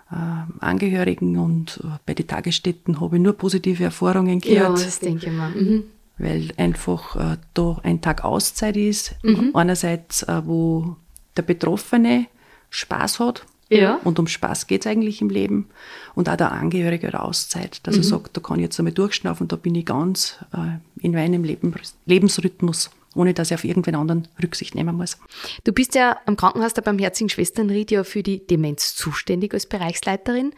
Angehörigen 0.10 1.38
und 1.38 1.82
äh, 1.84 1.98
bei 2.06 2.14
den 2.14 2.28
Tagesstätten 2.28 3.02
habe 3.02 3.18
ich 3.18 3.22
nur 3.22 3.34
positive 3.34 3.84
Erfahrungen 3.84 4.40
gehört. 4.40 4.80
Ja, 4.80 4.86
das 4.86 5.00
denke 5.00 5.28
ich 5.28 5.32
mal. 5.34 5.52
Mhm. 5.52 5.84
Weil 6.18 6.52
einfach 6.58 7.16
äh, 7.16 7.38
da 7.54 7.78
ein 7.84 8.02
Tag 8.02 8.24
Auszeit 8.24 8.78
ist. 8.78 9.16
Mhm. 9.24 9.52
Einerseits, 9.54 10.24
äh, 10.24 10.42
wo 10.46 10.96
der 11.36 11.42
Betroffene 11.42 12.28
Spaß 12.70 13.20
hat. 13.20 13.46
Ja. 13.70 14.00
Und 14.06 14.18
um 14.18 14.28
Spaß 14.28 14.68
geht 14.68 14.86
es 14.86 14.88
eigentlich 14.90 15.22
im 15.22 15.30
Leben. 15.30 15.68
Und 16.16 16.30
auch 16.30 16.38
der 16.38 16.54
Angehörige 16.54 17.12
der 17.12 17.24
Auszeit, 17.24 17.86
dass 17.86 17.96
mhm. 17.96 18.02
er 18.02 18.06
sagt, 18.06 18.38
da 18.38 18.42
kann 18.42 18.60
ich 18.60 18.64
jetzt 18.64 18.80
einmal 18.80 18.94
durchschnaufen, 18.94 19.50
da 19.50 19.58
bin 19.58 19.76
ich 19.76 19.86
ganz 19.86 20.38
äh, 20.54 20.80
in 21.06 21.12
meinem 21.12 21.44
Leben, 21.44 21.74
Lebensrhythmus 22.06 22.92
ohne 23.18 23.34
dass 23.34 23.52
ich 23.52 23.56
auf 23.56 23.64
irgendwen 23.64 23.96
anderen 23.96 24.28
Rücksicht 24.42 24.76
nehmen 24.76 24.96
muss. 24.96 25.18
Du 25.64 25.74
bist 25.74 25.96
ja 25.96 26.18
am 26.26 26.38
Krankenhaus 26.38 26.74
der 26.74 26.84
Barmherzigen 26.84 27.30
Schwesternried 27.30 27.92
ja 27.92 28.04
für 28.04 28.24
die 28.24 28.46
Demenz 28.46 28.96
zuständig 28.96 29.54
als 29.54 29.66
Bereichsleiterin. 29.66 30.54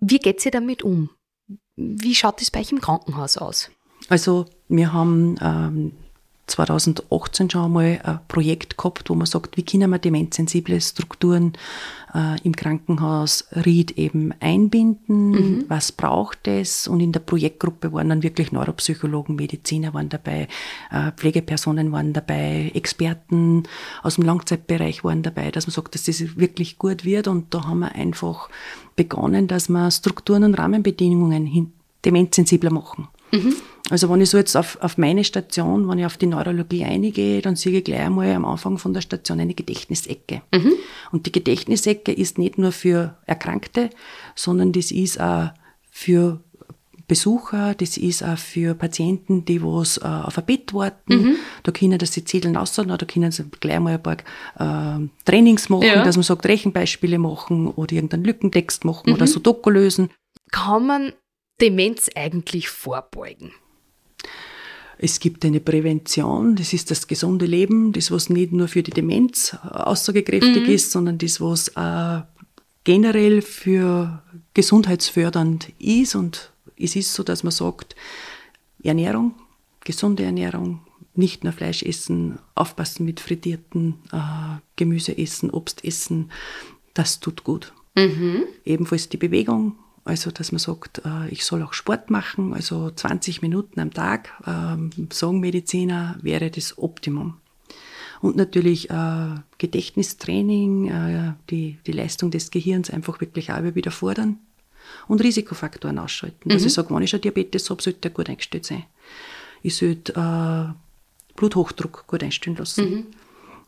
Wie 0.00 0.18
geht 0.18 0.40
sie 0.40 0.50
damit 0.50 0.82
um? 0.82 1.10
Wie 1.76 2.14
schaut 2.14 2.42
es 2.42 2.50
bei 2.50 2.60
euch 2.60 2.72
im 2.72 2.80
Krankenhaus 2.80 3.36
aus? 3.36 3.70
Also 4.08 4.46
wir 4.68 4.92
haben 4.92 5.36
ähm, 5.40 5.92
2018 6.48 7.50
schon 7.50 7.64
einmal 7.64 8.00
ein 8.02 8.20
Projekt 8.28 8.76
gehabt, 8.76 9.10
wo 9.10 9.14
man 9.14 9.26
sagt, 9.26 9.56
wie 9.56 9.64
können 9.64 9.90
wir 9.90 9.98
demenzsensible 9.98 10.80
Strukturen 10.80 11.52
äh, 12.14 12.40
im 12.42 12.56
Krankenhaus 12.56 13.46
RIED 13.52 13.92
eben 13.98 14.32
einbinden, 14.40 15.30
mhm. 15.30 15.64
was 15.68 15.92
braucht 15.92 16.48
es 16.48 16.88
und 16.88 17.00
in 17.00 17.12
der 17.12 17.20
Projektgruppe 17.20 17.92
waren 17.92 18.08
dann 18.08 18.22
wirklich 18.22 18.52
Neuropsychologen, 18.52 19.36
Mediziner 19.36 19.94
waren 19.94 20.08
dabei, 20.08 20.48
äh, 20.90 21.12
Pflegepersonen 21.12 21.92
waren 21.92 22.12
dabei, 22.12 22.72
Experten 22.74 23.64
aus 24.02 24.16
dem 24.16 24.24
Langzeitbereich 24.24 25.04
waren 25.04 25.22
dabei, 25.22 25.50
dass 25.50 25.66
man 25.66 25.74
sagt, 25.74 25.94
dass 25.94 26.04
das 26.04 26.36
wirklich 26.36 26.78
gut 26.78 27.04
wird 27.04 27.28
und 27.28 27.54
da 27.54 27.64
haben 27.64 27.80
wir 27.80 27.94
einfach 27.94 28.48
begonnen, 28.96 29.46
dass 29.46 29.68
wir 29.68 29.90
Strukturen 29.90 30.44
und 30.44 30.54
Rahmenbedingungen 30.54 31.46
hin 31.46 31.72
demenzsensibler 32.04 32.72
machen. 32.72 33.08
Mhm. 33.32 33.54
Also 33.90 34.10
wenn 34.10 34.20
ich 34.20 34.30
so 34.30 34.36
jetzt 34.36 34.56
auf, 34.56 34.78
auf 34.80 34.98
meine 34.98 35.24
Station, 35.24 35.88
wenn 35.88 35.98
ich 35.98 36.06
auf 36.06 36.16
die 36.16 36.26
Neurologie 36.26 36.84
eingehe, 36.84 37.40
dann 37.40 37.56
sehe 37.56 37.78
ich 37.78 37.84
gleich 37.84 38.00
einmal 38.00 38.30
am 38.32 38.44
Anfang 38.44 38.78
von 38.78 38.92
der 38.92 39.00
Station 39.00 39.40
eine 39.40 39.54
Gedächtnisecke. 39.54 40.42
Mhm. 40.52 40.72
Und 41.10 41.26
die 41.26 41.32
Gedächtnisecke 41.32 42.12
ist 42.12 42.38
nicht 42.38 42.58
nur 42.58 42.72
für 42.72 43.16
Erkrankte, 43.26 43.90
sondern 44.34 44.72
das 44.72 44.90
ist 44.90 45.20
auch 45.20 45.50
für 45.90 46.40
Besucher, 47.08 47.74
das 47.74 47.96
ist 47.96 48.22
auch 48.22 48.36
für 48.36 48.74
Patienten, 48.74 49.46
die 49.46 49.62
was 49.62 49.96
äh, 49.96 50.04
auf 50.04 50.36
ein 50.36 50.44
Bett 50.44 50.74
warten. 50.74 51.14
Mhm. 51.14 51.36
Da 51.62 51.72
können 51.72 51.98
sie 51.98 52.24
Zetteln 52.24 52.58
aussehen, 52.58 52.88
da 52.88 52.98
können 52.98 53.32
sie 53.32 53.44
gleich 53.60 53.80
mal 53.80 53.94
ein 53.94 54.02
paar 54.02 54.18
äh, 54.58 55.08
Trainings 55.24 55.70
machen, 55.70 55.86
ja. 55.86 56.04
dass 56.04 56.16
man 56.16 56.22
sagt, 56.22 56.44
Rechenbeispiele 56.44 57.18
machen 57.18 57.68
oder 57.68 57.94
irgendeinen 57.94 58.24
Lückentext 58.24 58.84
machen 58.84 59.04
mhm. 59.08 59.14
oder 59.14 59.26
so 59.26 59.40
Doku 59.40 59.70
lösen. 59.70 60.10
Kann 60.52 60.86
man 60.86 61.12
Demenz 61.60 62.08
eigentlich 62.14 62.68
vorbeugen? 62.68 63.52
Es 64.98 65.20
gibt 65.20 65.44
eine 65.44 65.60
Prävention, 65.60 66.56
das 66.56 66.72
ist 66.72 66.90
das 66.90 67.06
gesunde 67.06 67.46
Leben, 67.46 67.92
das 67.92 68.10
was 68.10 68.30
nicht 68.30 68.52
nur 68.52 68.66
für 68.66 68.82
die 68.82 68.90
Demenz 68.90 69.56
aussagekräftig 69.62 70.66
mhm. 70.66 70.72
ist, 70.74 70.90
sondern 70.90 71.18
das 71.18 71.40
was 71.40 71.76
auch 71.76 72.24
generell 72.82 73.42
für 73.42 74.22
gesundheitsfördernd 74.54 75.72
ist 75.78 76.14
und 76.16 76.52
es 76.76 76.96
ist 76.96 77.14
so, 77.14 77.22
dass 77.22 77.42
man 77.42 77.52
sagt, 77.52 77.94
Ernährung, 78.82 79.34
gesunde 79.80 80.24
Ernährung, 80.24 80.80
nicht 81.14 81.44
nur 81.44 81.52
Fleisch 81.52 81.82
essen, 81.82 82.38
aufpassen 82.54 83.04
mit 83.04 83.20
frittierten 83.20 83.96
äh, 84.12 84.60
Gemüse 84.76 85.16
essen, 85.16 85.50
Obst 85.50 85.84
essen, 85.84 86.30
das 86.94 87.20
tut 87.20 87.44
gut. 87.44 87.72
Mhm. 87.96 88.44
Ebenfalls 88.64 89.08
die 89.08 89.16
Bewegung, 89.16 89.76
also, 90.08 90.30
dass 90.30 90.52
man 90.52 90.58
sagt, 90.58 91.02
äh, 91.04 91.28
ich 91.28 91.44
soll 91.44 91.62
auch 91.62 91.74
Sport 91.74 92.10
machen, 92.10 92.54
also 92.54 92.90
20 92.90 93.42
Minuten 93.42 93.78
am 93.78 93.92
Tag, 93.92 94.30
ähm, 94.46 94.90
sagen 95.12 95.40
Mediziner, 95.40 96.18
wäre 96.22 96.50
das 96.50 96.78
Optimum. 96.78 97.36
Und 98.20 98.34
natürlich 98.34 98.88
äh, 98.88 99.34
Gedächtnistraining, 99.58 100.88
äh, 100.88 101.32
die, 101.50 101.78
die 101.86 101.92
Leistung 101.92 102.30
des 102.30 102.50
Gehirns 102.50 102.90
einfach 102.90 103.20
wirklich 103.20 103.52
auch 103.52 103.62
wieder 103.74 103.90
fordern. 103.90 104.38
Und 105.06 105.22
Risikofaktoren 105.22 105.98
ausschalten. 105.98 106.48
Mhm. 106.48 106.52
Dass 106.52 106.64
ich 106.64 106.72
sage, 106.72 106.94
wenn 106.94 107.02
ich 107.02 107.10
schon 107.10 107.20
Diabetes 107.20 107.68
habe, 107.68 107.82
sollte 107.82 108.00
der 108.00 108.10
gut 108.10 108.30
eingestellt 108.30 108.64
sein. 108.64 108.84
Ich 109.62 109.76
sollte 109.76 110.14
äh, 110.14 110.72
Bluthochdruck 111.36 112.06
gut 112.06 112.22
einstellen 112.22 112.56
lassen. 112.56 112.90
Mhm. 112.90 113.06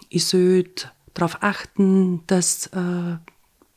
Ich 0.08 0.24
sollte 0.24 0.90
darauf 1.12 1.42
achten, 1.42 2.22
dass, 2.26 2.68
äh, 2.68 3.16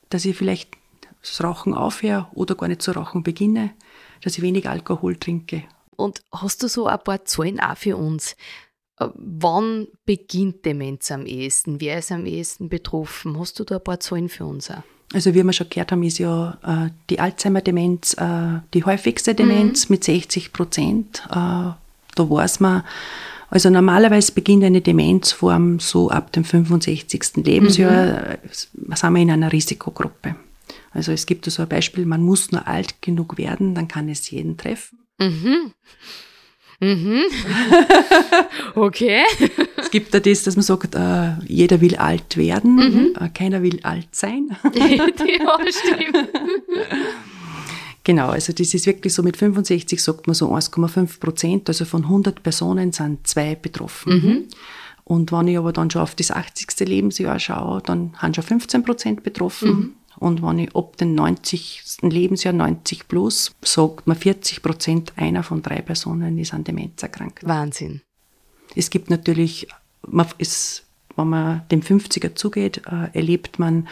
dass 0.10 0.24
ich 0.24 0.38
vielleicht 0.38 0.78
das 1.24 1.44
Rauchen 1.44 1.74
aufhöre 1.74 2.28
oder 2.34 2.56
gar 2.56 2.68
nicht 2.68 2.82
zu 2.82 2.92
rauchen 2.92 3.24
beginne, 3.24 3.72
dass 4.22 4.38
ich 4.38 4.44
wenig 4.44 4.70
Alkohol 4.70 5.16
trinke. 5.16 5.64
Und 5.96 6.22
hast 6.32 6.64
du 6.64 6.68
so 6.68 6.88
ein 6.88 7.00
paar 7.00 7.26
Zahlen 7.26 7.60
auch 7.60 7.78
für 7.78 7.98
uns? 7.98 8.36
Äh, 9.00 9.08
wann 9.16 9.88
beginnt 10.06 10.66
Demenz 10.66 11.12
am 11.12 11.26
ehesten? 11.26 11.80
Wer 11.80 12.00
ist 12.00 12.12
am 12.12 12.26
ehesten 12.26 12.70
betroffen? 12.70 13.40
Hast 13.40 13.60
du 13.60 13.64
da 13.64 13.78
ein 13.78 13.84
paar 13.84 14.00
Zahlen 14.00 14.30
für 14.30 14.46
uns 14.46 14.70
auch? 14.70 14.84
Also 15.14 15.34
wie 15.36 15.44
wir 15.44 15.54
schon 15.54 15.70
gehört 15.70 15.92
haben, 15.92 16.04
ist 16.04 16.18
ja 16.18 16.58
äh, 16.64 16.90
die 17.10 17.20
Alzheimer-Demenz 17.20 18.16
äh, 18.16 18.60
die 18.74 18.84
häufigste 18.84 19.36
Demenz 19.36 19.88
mhm. 19.88 19.94
mit 19.94 20.04
60 20.04 20.52
Prozent. 20.52 21.24
Äh, 21.30 21.34
da 21.36 21.80
weiß 22.18 22.60
man, 22.60 22.84
also 23.50 23.70
normalerweise 23.70 24.32
beginnt 24.32 24.64
eine 24.64 24.82
Demenzform 24.82 25.80
so 25.80 26.10
ab 26.10 26.32
dem 26.32 26.44
65. 26.44 27.38
Lebensjahr, 27.38 28.38
mhm. 28.42 28.96
sind 28.96 29.14
wir 29.14 29.22
in 29.22 29.32
einer 29.32 29.52
Risikogruppe. 29.52 30.36
Also 30.94 31.12
es 31.12 31.26
gibt 31.26 31.46
so 31.46 31.62
ein 31.62 31.70
Beispiel, 31.70 32.06
man 32.06 32.22
muss 32.22 32.52
nur 32.52 32.68
alt 32.68 33.02
genug 33.02 33.38
werden, 33.38 33.76
dann 33.76 33.88
kann 33.88 34.10
es 34.10 34.30
jeden 34.30 34.58
treffen. 34.58 35.00
Mhm. 35.20 35.74
Mhm. 36.80 37.24
okay. 38.76 39.24
Es 39.78 39.90
gibt 39.90 40.14
da 40.14 40.20
das, 40.20 40.44
dass 40.44 40.56
man 40.56 40.64
sagt, 40.64 40.96
äh, 40.96 41.34
jeder 41.48 41.82
will 41.82 41.96
alt 41.96 42.36
werden, 42.38 42.76
mhm. 42.76 43.14
äh, 43.20 43.30
keiner 43.30 43.62
will 43.64 43.80
alt 43.84 44.10
sein. 44.12 44.56
ja, 44.74 45.58
stimmt. 45.70 46.30
Genau, 48.04 48.30
also 48.30 48.52
das 48.52 48.74
ist 48.74 48.86
wirklich 48.86 49.14
so 49.14 49.24
mit 49.24 49.38
65 49.38 50.04
sagt 50.04 50.28
man 50.28 50.34
so 50.34 50.54
1,5 50.54 51.20
Prozent, 51.20 51.70
also 51.70 51.86
von 51.86 52.04
100 52.04 52.44
Personen 52.44 52.92
sind 52.92 53.26
zwei 53.26 53.56
betroffen. 53.56 54.14
Mhm. 54.14 54.48
Und 55.06 55.32
wenn 55.32 55.48
ich 55.48 55.58
aber 55.58 55.74
dann 55.74 55.90
schon 55.90 56.02
auf 56.02 56.16
das 56.16 56.32
80. 56.32 56.88
Lebensjahr 56.88 57.40
schaue, 57.40 57.82
dann 57.82 58.14
haben 58.18 58.34
schon 58.34 58.44
15 58.44 58.84
Prozent 58.84 59.24
betroffen. 59.24 59.70
Mhm. 59.70 59.94
Und 60.18 60.42
wenn 60.42 60.60
ich 60.60 60.76
ab 60.76 60.98
dem 60.98 61.16
90. 61.16 62.00
Lebensjahr, 62.02 62.54
90 62.54 63.08
plus, 63.08 63.54
sagt 63.62 64.08
man 64.08 64.18
40 64.18 64.62
Prozent 64.62 65.14
einer 65.16 65.44
von 65.44 65.62
drei 65.62 65.82
Personen 65.82 66.38
ist 66.38 66.54
an 66.54 66.64
Demenz 66.64 67.02
erkrankt. 67.02 67.46
Wahnsinn. 67.46 68.02
Es 68.76 68.90
gibt 68.90 69.10
natürlich, 69.10 69.68
man 70.08 70.28
ist, 70.38 70.84
wenn 71.16 71.30
man 71.30 71.64
dem 71.72 71.82
50er 71.82 72.36
zugeht, 72.36 72.82
äh, 72.86 73.10
erlebt 73.14 73.60
man 73.60 73.88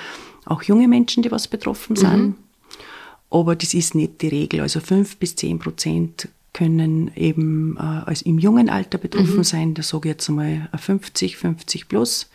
auch 0.46 0.64
junge 0.64 0.88
Menschen, 0.88 1.24
die 1.24 1.32
was 1.32 1.48
betroffen 1.48 1.96
sind. 1.96 2.18
Mhm. 2.18 2.36
Aber 3.30 3.56
das 3.56 3.74
ist 3.74 3.96
nicht 3.96 4.22
die 4.22 4.28
Regel. 4.28 4.62
Also 4.62 4.80
5 4.80 5.18
bis 5.18 5.36
10 5.36 5.60
Prozent 5.60 6.28
können 6.54 7.12
eben 7.16 7.78
äh, 7.78 7.80
als 7.80 8.24
im 8.24 8.40
jungen 8.40 8.70
Alter 8.70 8.98
betroffen 8.98 9.38
mhm. 9.38 9.44
sein. 9.44 9.74
Da 9.74 9.84
sage 9.84 10.10
ich 10.10 10.14
jetzt 10.14 10.30
einmal 10.30 10.70
50, 10.78 11.38
50 11.38 11.88
plus. 11.88 12.30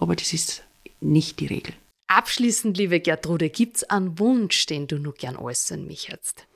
Aber 0.00 0.16
das 0.16 0.32
ist 0.32 0.64
nicht 1.00 1.38
die 1.40 1.46
Regel. 1.46 1.74
Abschließend, 2.16 2.78
liebe 2.78 3.00
Gertrude, 3.00 3.50
gibt 3.50 3.78
es 3.78 3.84
einen 3.84 4.20
Wunsch, 4.20 4.66
den 4.66 4.86
du 4.86 4.98
nur 4.98 5.14
gern 5.14 5.34
äußern 5.36 5.84
möchtest? 5.84 6.46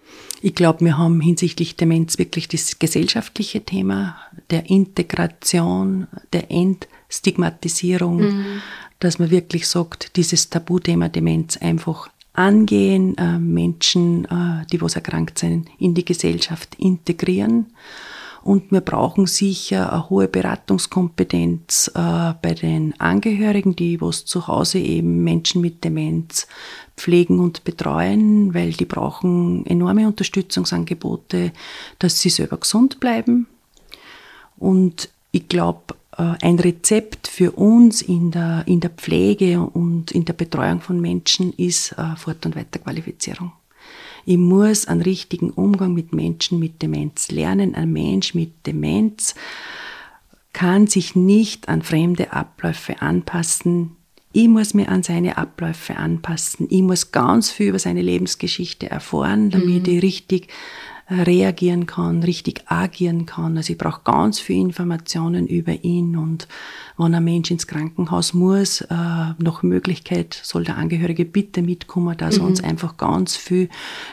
Ich 0.40 0.54
glaube, 0.54 0.84
wir 0.84 0.96
haben 0.96 1.20
hinsichtlich 1.20 1.74
Demenz 1.74 2.16
wirklich 2.16 2.46
das 2.46 2.78
gesellschaftliche 2.78 3.64
Thema 3.64 4.16
der 4.50 4.70
Integration, 4.70 6.06
der 6.32 6.48
Entstigmatisierung, 6.52 8.20
mhm. 8.20 8.62
dass 9.00 9.18
man 9.18 9.32
wirklich 9.32 9.66
sagt, 9.66 10.14
dieses 10.16 10.48
Tabuthema 10.48 11.08
Demenz 11.08 11.56
einfach 11.56 12.08
angehen, 12.34 13.18
äh, 13.18 13.40
Menschen, 13.40 14.26
äh, 14.26 14.64
die 14.70 14.80
was 14.80 14.94
erkrankt 14.94 15.40
sind, 15.40 15.68
in 15.80 15.92
die 15.92 16.04
Gesellschaft 16.04 16.76
integrieren 16.76 17.66
und 18.48 18.72
wir 18.72 18.80
brauchen 18.80 19.26
sicher 19.26 19.92
eine 19.92 20.08
hohe 20.08 20.26
Beratungskompetenz 20.26 21.90
äh, 21.94 22.32
bei 22.40 22.54
den 22.54 22.98
Angehörigen, 22.98 23.76
die 23.76 24.00
was 24.00 24.24
zu 24.24 24.46
Hause 24.46 24.78
eben 24.78 25.22
Menschen 25.22 25.60
mit 25.60 25.84
Demenz 25.84 26.46
pflegen 26.96 27.40
und 27.40 27.64
betreuen, 27.64 28.54
weil 28.54 28.72
die 28.72 28.86
brauchen 28.86 29.66
enorme 29.66 30.06
Unterstützungsangebote, 30.06 31.52
dass 31.98 32.22
sie 32.22 32.30
selber 32.30 32.56
gesund 32.56 33.00
bleiben. 33.00 33.48
Und 34.56 35.10
ich 35.30 35.46
glaube, 35.48 35.94
äh, 36.16 36.32
ein 36.40 36.58
Rezept 36.58 37.28
für 37.28 37.52
uns 37.52 38.00
in 38.00 38.30
der, 38.30 38.62
in 38.66 38.80
der 38.80 38.90
Pflege 38.90 39.60
und 39.60 40.10
in 40.10 40.24
der 40.24 40.32
Betreuung 40.32 40.80
von 40.80 41.02
Menschen 41.02 41.52
ist 41.52 41.92
äh, 41.98 42.16
Fort- 42.16 42.46
und 42.46 42.56
Weiterqualifizierung. 42.56 43.52
Ich 44.28 44.36
muss 44.36 44.86
einen 44.86 45.00
richtigen 45.00 45.48
Umgang 45.48 45.94
mit 45.94 46.12
Menschen 46.12 46.58
mit 46.58 46.82
Demenz 46.82 47.30
lernen. 47.30 47.74
Ein 47.74 47.94
Mensch 47.94 48.34
mit 48.34 48.66
Demenz 48.66 49.34
kann 50.52 50.86
sich 50.86 51.16
nicht 51.16 51.70
an 51.70 51.80
fremde 51.80 52.30
Abläufe 52.34 53.00
anpassen. 53.00 53.96
Ich 54.34 54.48
muss 54.48 54.74
mir 54.74 54.90
an 54.90 55.02
seine 55.02 55.38
Abläufe 55.38 55.96
anpassen. 55.96 56.66
Ich 56.68 56.82
muss 56.82 57.10
ganz 57.10 57.50
viel 57.50 57.68
über 57.68 57.78
seine 57.78 58.02
Lebensgeschichte 58.02 58.90
erfahren, 58.90 59.48
damit 59.48 59.86
mhm. 59.86 59.94
ich 59.94 60.02
richtig 60.02 60.48
reagieren 61.10 61.86
kann, 61.86 62.22
richtig 62.22 62.62
agieren 62.66 63.24
kann. 63.24 63.56
Also 63.56 63.72
ich 63.72 63.78
brauche 63.78 64.02
ganz 64.04 64.40
viel 64.40 64.60
Informationen 64.60 65.46
über 65.46 65.82
ihn 65.82 66.16
und 66.16 66.48
wenn 66.98 67.14
ein 67.14 67.24
Mensch 67.24 67.50
ins 67.50 67.66
Krankenhaus 67.66 68.34
muss, 68.34 68.82
äh, 68.82 68.86
nach 68.90 69.62
Möglichkeit 69.62 70.38
soll 70.42 70.64
der 70.64 70.76
Angehörige 70.76 71.24
bitte 71.24 71.62
mitkommen, 71.62 72.16
dass 72.16 72.36
mhm. 72.36 72.42
er 72.42 72.46
uns 72.48 72.64
einfach 72.64 72.96
ganz 72.96 73.36
viel 73.36 73.68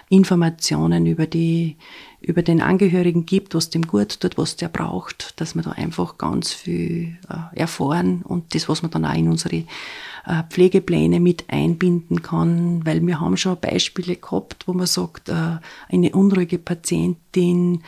Informationen 0.10 1.06
über 1.06 1.28
die 1.28 1.78
über 2.22 2.42
den 2.42 2.62
Angehörigen 2.62 3.26
gibt, 3.26 3.56
was 3.56 3.70
dem 3.70 3.86
gut 3.86 4.20
tut, 4.20 4.38
was 4.38 4.56
der 4.56 4.70
braucht, 4.70 5.40
dass 5.40 5.56
wir 5.56 5.62
da 5.62 5.72
einfach 5.72 6.18
ganz 6.18 6.52
viel 6.52 7.18
äh, 7.30 7.60
erfahren 7.60 8.22
und 8.24 8.56
das, 8.56 8.68
was 8.68 8.82
man 8.82 8.92
dann 8.92 9.06
auch 9.06 9.14
in 9.14 9.30
unsere 9.30 9.58
äh, 9.58 10.44
Pflegepläne 10.50 11.20
mit 11.20 11.46
einbinden 11.48 12.22
kann, 12.22 12.86
weil 12.86 13.06
wir 13.06 13.20
haben 13.20 13.38
schon 13.38 13.60
Beispiele 13.60 14.16
gehabt, 14.16 14.68
wo 14.68 14.74
man 14.74 14.88
sagt, 14.88 15.30
äh, 15.30 15.58
eine 15.90 16.12
unruhige 16.12 16.58
Patientin 16.58 17.84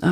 äh, 0.00 0.06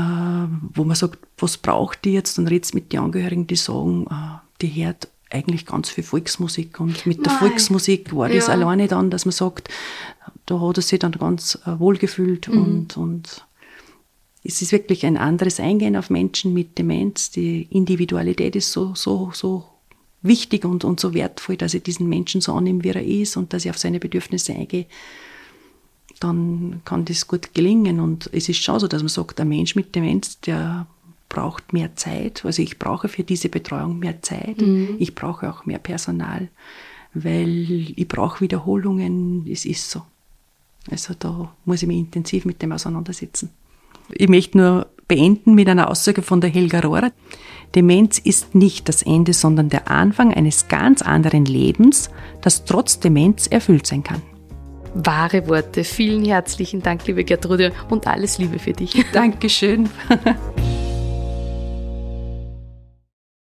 wo 0.75 0.85
man 0.85 0.97
sagt, 0.97 1.19
was 1.39 1.59
braucht 1.59 2.05
die 2.05 2.13
jetzt? 2.13 2.39
Dann 2.39 2.49
redest 2.49 2.75
mit 2.75 2.93
den 2.93 3.01
Angehörigen, 3.01 3.47
die 3.47 3.57
sagen, 3.57 4.07
äh, 4.11 4.39
die 4.61 4.85
hört 4.85 5.09
eigentlich 5.31 5.67
ganz 5.67 5.91
viel 5.91 6.05
Volksmusik. 6.05 6.81
Und 6.81 7.07
mit 7.07 7.25
der 7.25 7.33
Nein. 7.33 7.41
Volksmusik 7.41 8.15
war 8.15 8.29
das 8.29 8.47
ja. 8.47 8.55
alleine 8.55 8.89
dann, 8.89 9.11
dass 9.11 9.25
man 9.25 9.33
sagt, 9.33 9.69
da 10.47 10.61
hat 10.61 10.79
er 10.79 10.83
sich 10.83 10.99
dann 10.99 11.13
ganz 11.13 11.59
äh, 11.67 11.79
wohlgefühlt 11.79 12.49
mhm. 12.49 12.63
und, 12.63 12.97
und 12.97 13.46
es 14.47 14.62
ist 14.62 14.73
wirklich 14.73 15.05
ein 15.05 15.17
anderes 15.17 15.61
Eingehen 15.61 15.97
auf 15.97 16.11
Menschen 16.11 16.53
mit 16.55 16.79
Demenz. 16.79 17.31
Die 17.31 17.62
Individualität 17.71 18.55
ist 18.57 18.73
so, 18.73 18.95
so, 18.95 19.31
so 19.35 19.65
wichtig 20.23 20.65
und, 20.65 20.85
und 20.85 21.00
so 21.00 21.15
wertvoll, 21.15 21.57
dass 21.57 21.75
ich 21.75 21.83
diesen 21.83 22.09
Menschen 22.09 22.41
so 22.41 22.55
annehme, 22.55 22.85
wie 22.85 22.91
er 22.91 23.05
ist 23.05 23.37
und 23.37 23.53
dass 23.53 23.65
ich 23.65 23.71
auf 23.71 23.79
seine 23.79 23.99
Bedürfnisse 23.99 24.55
eingehe. 24.55 24.87
Dann 26.21 26.81
kann 26.85 27.05
das 27.05 27.26
gut 27.26 27.55
gelingen. 27.55 28.00
Und 28.00 28.31
es 28.33 28.49
ist 28.49 28.62
schon 28.62 28.81
so, 28.81 28.88
dass 28.88 29.03
man 29.03 29.09
sagt, 29.09 29.41
ein 29.41 29.49
Mensch 29.49 29.75
mit 29.75 29.95
Demenz, 29.95 30.41
der 30.41 30.87
braucht 31.29 31.73
mehr 31.73 31.97
Zeit. 31.97 32.45
Also 32.45 32.62
ich 32.62 32.79
brauche 32.79 33.09
für 33.09 33.25
diese 33.25 33.49
Betreuung 33.49 33.99
mehr 33.99 34.23
Zeit. 34.23 34.61
Mhm. 34.61 34.97
Ich 34.99 35.15
brauche 35.15 35.50
auch 35.50 35.67
mehr 35.67 35.79
Personal, 35.79 36.49
weil 37.15 37.93
ich 37.97 38.09
brauche 38.09 38.41
Wiederholungen. 38.41 39.47
Es 39.50 39.65
ist 39.65 39.91
so. 39.91 40.03
Also 40.88 41.15
da 41.19 41.53
muss 41.65 41.83
ich 41.83 41.88
mich 41.88 41.99
intensiv 41.99 42.45
mit 42.45 42.62
dem 42.62 42.73
auseinandersetzen. 42.73 43.50
Ich 44.13 44.29
möchte 44.29 44.59
nur 44.59 44.87
beenden 45.09 45.55
mit 45.55 45.69
einer 45.69 45.91
Aussage 45.91 46.23
von 46.23 46.41
der 46.41 46.51
Helga 46.51 46.81
Rohrer. 46.81 47.13
Demenz 47.75 48.19
ist 48.19 48.55
nicht 48.55 48.89
das 48.89 49.03
Ende, 49.03 49.33
sondern 49.33 49.69
der 49.69 49.91
Anfang 49.91 50.33
eines 50.33 50.69
ganz 50.69 51.03
anderen 51.03 51.45
Lebens, 51.45 52.11
das 52.43 52.65
trotz 52.65 53.01
Demenz 53.01 53.47
erfüllt 53.47 53.87
sein 53.87 54.03
kann. 54.03 54.23
Wahre 54.95 55.47
Worte. 55.49 55.85
Vielen 55.85 56.25
herzlichen 56.25 56.83
Dank, 56.83 57.07
liebe 57.07 57.25
Gertrude, 57.25 57.73
und 57.91 58.07
alles 58.07 58.39
Liebe 58.39 58.59
für 58.59 58.73
dich. 58.73 59.05
Dankeschön. 59.13 59.91